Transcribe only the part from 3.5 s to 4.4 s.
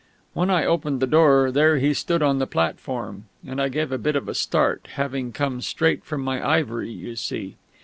I gave a bit of a